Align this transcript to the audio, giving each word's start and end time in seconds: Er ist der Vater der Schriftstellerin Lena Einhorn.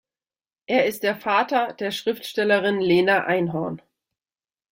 Er 0.65 0.87
ist 0.87 1.03
der 1.03 1.15
Vater 1.15 1.73
der 1.73 1.91
Schriftstellerin 1.91 2.79
Lena 2.79 3.25
Einhorn. 3.25 3.83